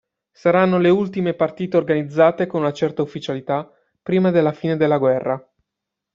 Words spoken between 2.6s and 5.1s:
una certa ufficialità prima della fine della